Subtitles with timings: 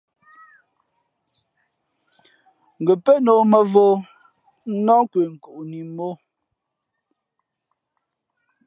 [2.81, 3.87] Ngα̌ pén ō mα̌vō
[4.85, 6.09] nά kwe nkuʼni mǒ.